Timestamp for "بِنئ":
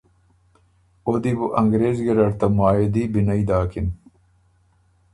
3.13-3.41